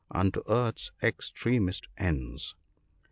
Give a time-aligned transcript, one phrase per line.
[0.09, 2.55] unto Earth's extremest ends."